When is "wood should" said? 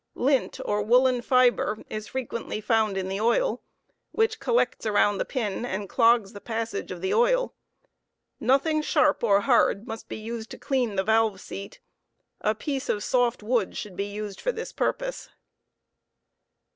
13.43-13.95